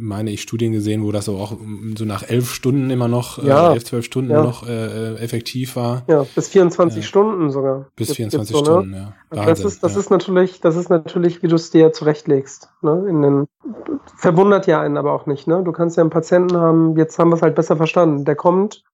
[0.00, 1.56] meine ich, Studien gesehen, wo das so auch
[1.96, 3.70] so nach elf Stunden immer noch, äh, ja.
[3.70, 4.42] äh, elf, zwölf Stunden ja.
[4.42, 6.02] noch äh, effektiv war.
[6.08, 7.86] Ja, bis 24 äh, Stunden sogar.
[7.96, 8.66] Bis 24 so, ne?
[8.66, 8.96] Stunden, ne?
[8.96, 9.36] ja.
[9.36, 10.00] Wahnsinn, das ist, das ja.
[10.00, 12.70] ist natürlich, das ist natürlich, wie du es dir zurechtlegst.
[12.82, 13.06] Ne?
[13.08, 13.46] In den,
[14.16, 15.46] verwundert ja einen aber auch nicht.
[15.46, 15.62] Ne?
[15.64, 18.24] Du kannst ja einen Patienten haben, jetzt haben wir es halt besser verstanden.
[18.24, 18.84] Der kommt,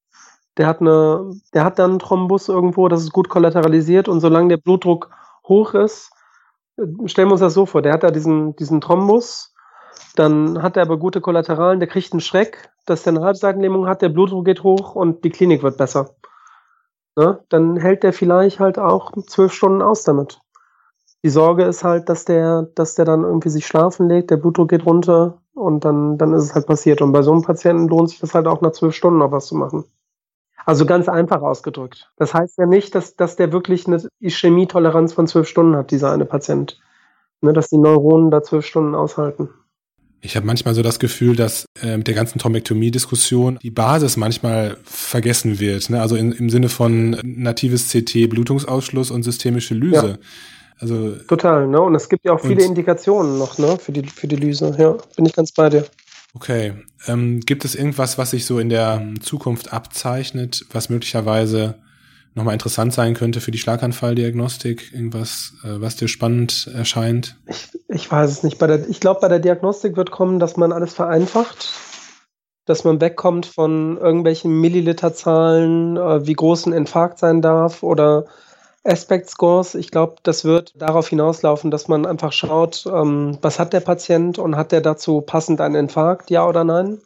[0.57, 4.49] der hat eine, der hat dann einen Thrombus irgendwo, das ist gut kollateralisiert und solange
[4.49, 5.11] der Blutdruck
[5.47, 6.11] hoch ist,
[6.77, 9.54] äh, stellen wir uns das so vor, der hat da diesen, diesen Thrombus,
[10.16, 14.02] dann hat er aber gute Kollateralen, der kriegt einen Schreck, dass er eine Halbseitenlähmung hat,
[14.02, 16.11] der Blutdruck geht hoch und die Klinik wird besser.
[17.16, 17.40] Ne?
[17.48, 20.40] Dann hält der vielleicht halt auch zwölf Stunden aus damit.
[21.22, 24.68] Die Sorge ist halt, dass der, dass der dann irgendwie sich schlafen legt, der Blutdruck
[24.68, 27.00] geht runter und dann, dann ist es halt passiert.
[27.00, 29.46] Und bei so einem Patienten lohnt sich das halt auch nach zwölf Stunden noch was
[29.46, 29.85] zu machen.
[30.66, 32.11] Also ganz einfach ausgedrückt.
[32.16, 36.12] Das heißt ja nicht, dass, dass der wirklich eine Ischämie-Toleranz von zwölf Stunden hat, dieser
[36.12, 36.80] eine Patient.
[37.40, 39.50] Ne, dass die Neuronen da zwölf Stunden aushalten.
[40.24, 44.78] Ich habe manchmal so das Gefühl, dass äh, mit der ganzen Thrombektomie-Diskussion die Basis manchmal
[44.82, 45.90] vergessen wird.
[45.90, 46.00] Ne?
[46.00, 50.18] Also in, im Sinne von natives CT, Blutungsausschluss und systemische Lyse.
[50.18, 50.26] Ja.
[50.78, 51.80] Also, Total, ne?
[51.80, 54.74] Und es gibt ja auch viele Indikationen noch, ne, für die, für die Lyse.
[54.78, 55.84] Ja, bin ich ganz bei dir.
[56.34, 56.72] Okay.
[57.06, 61.76] Ähm, gibt es irgendwas, was sich so in der Zukunft abzeichnet, was möglicherweise
[62.35, 64.92] nochmal interessant sein könnte für die Schlaganfalldiagnostik?
[64.92, 67.37] Irgendwas, äh, was dir spannend erscheint?
[67.47, 68.59] Ich, ich weiß es nicht.
[68.59, 71.73] Bei der, ich glaube, bei der Diagnostik wird kommen, dass man alles vereinfacht.
[72.66, 78.25] Dass man wegkommt von irgendwelchen Milliliterzahlen, äh, wie groß ein Infarkt sein darf oder
[78.85, 79.75] Aspect Scores.
[79.75, 84.38] Ich glaube, das wird darauf hinauslaufen, dass man einfach schaut, ähm, was hat der Patient
[84.38, 87.01] und hat der dazu passend einen Infarkt, ja oder nein?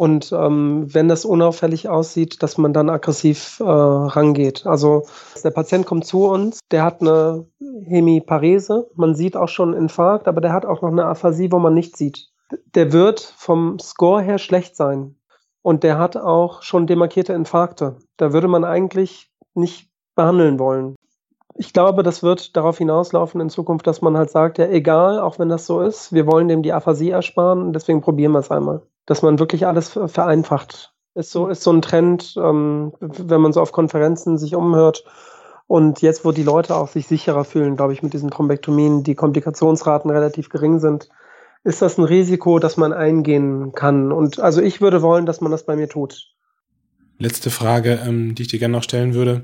[0.00, 4.64] Und ähm, wenn das unauffällig aussieht, dass man dann aggressiv äh, rangeht.
[4.64, 5.02] Also
[5.44, 7.44] der Patient kommt zu uns, der hat eine
[7.84, 11.74] Hemiparese, man sieht auch schon Infarkt, aber der hat auch noch eine Aphasie, wo man
[11.74, 12.30] nicht sieht.
[12.74, 15.16] Der wird vom Score her schlecht sein.
[15.60, 17.98] Und der hat auch schon demarkierte Infarkte.
[18.16, 20.96] Da würde man eigentlich nicht behandeln wollen.
[21.56, 25.38] Ich glaube, das wird darauf hinauslaufen in Zukunft, dass man halt sagt, ja, egal, auch
[25.38, 28.80] wenn das so ist, wir wollen dem die Aphasie ersparen deswegen probieren wir es einmal
[29.10, 30.92] dass man wirklich alles vereinfacht.
[31.16, 35.02] Ist so, ist so ein Trend, ähm, wenn man so auf Konferenzen sich umhört.
[35.66, 39.16] Und jetzt, wo die Leute auch sich sicherer fühlen, glaube ich, mit diesen Thrombektomien, die
[39.16, 41.08] Komplikationsraten relativ gering sind,
[41.64, 44.12] ist das ein Risiko, das man eingehen kann.
[44.12, 46.28] Und also ich würde wollen, dass man das bei mir tut.
[47.18, 49.42] Letzte Frage, ähm, die ich dir gerne noch stellen würde.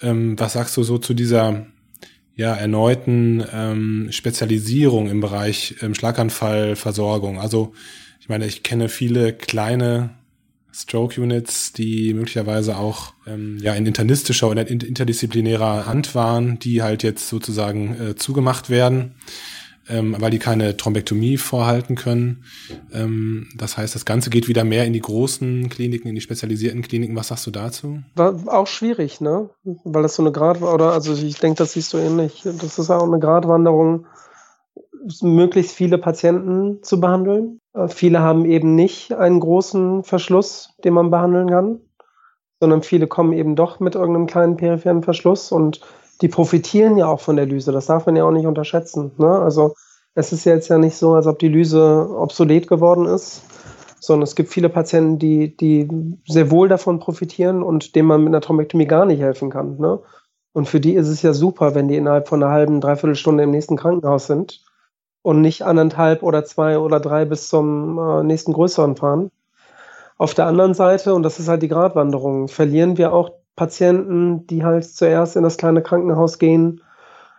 [0.00, 1.66] Ähm, was sagst du so zu dieser
[2.36, 7.40] ja, erneuten ähm, Spezialisierung im Bereich ähm, Schlaganfallversorgung?
[7.40, 7.72] Also
[8.22, 10.10] ich meine, ich kenne viele kleine
[10.72, 17.02] Stroke Units, die möglicherweise auch ähm, ja in internistischer oder interdisziplinärer Hand waren, die halt
[17.02, 19.16] jetzt sozusagen äh, zugemacht werden
[19.88, 22.44] ähm, weil die keine Thrombektomie vorhalten können.
[22.92, 26.82] Ähm, das heißt, das Ganze geht wieder mehr in die großen Kliniken, in die spezialisierten
[26.82, 27.16] Kliniken.
[27.16, 28.02] Was sagst du dazu?
[28.14, 29.50] War auch schwierig, ne?
[29.64, 32.42] Weil das so eine Grad oder also ich denke, das siehst du ähnlich.
[32.44, 34.06] Das ist auch eine Gratwanderung,
[35.20, 37.60] möglichst viele Patienten zu behandeln.
[37.74, 41.80] Äh, viele haben eben nicht einen großen Verschluss, den man behandeln kann,
[42.60, 45.80] sondern viele kommen eben doch mit irgendeinem kleinen peripheren Verschluss und
[46.20, 47.72] die profitieren ja auch von der Lyse.
[47.72, 49.12] Das darf man ja auch nicht unterschätzen.
[49.18, 49.26] Ne?
[49.26, 49.74] Also
[50.14, 53.42] es ist jetzt ja nicht so, als ob die Lyse obsolet geworden ist,
[53.98, 55.88] sondern es gibt viele Patienten, die, die
[56.28, 59.78] sehr wohl davon profitieren und denen man mit einer Thrombektomie gar nicht helfen kann.
[59.78, 60.00] Ne?
[60.52, 63.44] Und für die ist es ja super, wenn die innerhalb von einer halben, dreiviertel Stunde
[63.44, 64.62] im nächsten Krankenhaus sind
[65.22, 69.30] und nicht anderthalb oder zwei oder drei bis zum äh, nächsten größeren fahren.
[70.18, 74.64] Auf der anderen Seite, und das ist halt die Gratwanderung, verlieren wir auch Patienten, die
[74.64, 76.80] halt zuerst in das kleine Krankenhaus gehen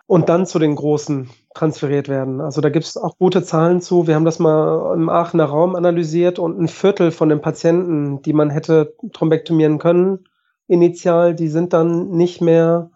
[0.05, 2.41] und dann zu den großen transferiert werden.
[2.41, 4.07] Also da gibt es auch gute Zahlen zu.
[4.07, 8.33] Wir haben das mal im Aachener Raum analysiert und ein Viertel von den Patienten, die
[8.33, 10.25] man hätte thrombektomieren können,
[10.67, 12.89] initial, die sind dann nicht mehr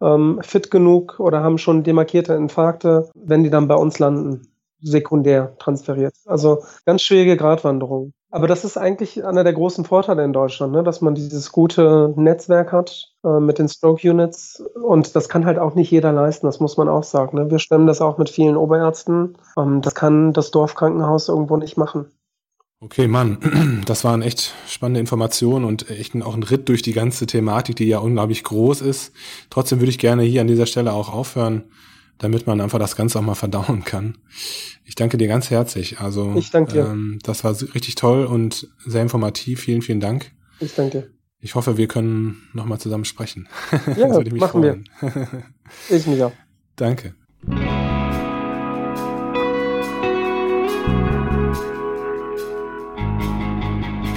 [0.00, 4.46] ähm, fit genug oder haben schon demarkierte Infarkte, wenn die dann bei uns landen,
[4.82, 6.14] sekundär transferiert.
[6.26, 8.12] Also ganz schwierige Gratwanderung.
[8.32, 10.84] Aber das ist eigentlich einer der großen Vorteile in Deutschland, ne?
[10.84, 14.62] dass man dieses gute Netzwerk hat äh, mit den Stroke Units.
[14.82, 17.36] Und das kann halt auch nicht jeder leisten, das muss man auch sagen.
[17.36, 17.50] Ne?
[17.50, 19.36] Wir stemmen das auch mit vielen Oberärzten.
[19.58, 22.12] Ähm, das kann das Dorfkrankenhaus irgendwo nicht machen.
[22.80, 27.26] Okay, Mann, das waren echt spannende Informationen und echt auch ein Ritt durch die ganze
[27.26, 29.12] Thematik, die ja unglaublich groß ist.
[29.50, 31.64] Trotzdem würde ich gerne hier an dieser Stelle auch aufhören
[32.20, 34.18] damit man einfach das Ganze auch mal verdauen kann.
[34.84, 36.00] Ich danke dir ganz herzlich.
[36.00, 36.86] Also ich danke dir.
[36.86, 39.60] Ähm, das war richtig toll und sehr informativ.
[39.60, 40.30] Vielen, vielen Dank.
[40.60, 41.10] Ich danke dir.
[41.40, 43.48] Ich hoffe, wir können nochmal zusammen sprechen.
[43.96, 44.88] Ja, machen freuen.
[45.00, 45.42] wir.
[45.88, 46.32] ich mich auch.
[46.76, 47.14] Danke.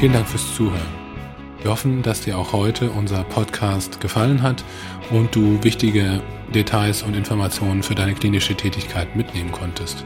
[0.03, 0.91] Vielen Dank fürs Zuhören.
[1.61, 4.65] Wir hoffen, dass dir auch heute unser Podcast gefallen hat
[5.11, 6.21] und du wichtige
[6.53, 10.03] Details und Informationen für deine klinische Tätigkeit mitnehmen konntest.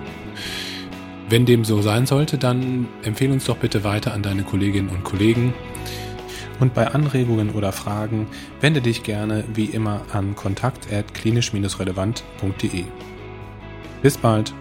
[1.30, 5.04] Wenn dem so sein sollte, dann empfehle uns doch bitte weiter an deine Kolleginnen und
[5.04, 5.56] Kollegen.
[6.60, 8.28] Und bei Anregungen oder Fragen
[8.62, 12.84] wende dich gerne wie immer an kontakt@klinisch-relevant.de.
[14.04, 14.54] Bis bald.